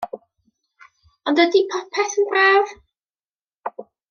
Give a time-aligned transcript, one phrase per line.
[1.31, 2.75] O'nd ydi popeth yn braf?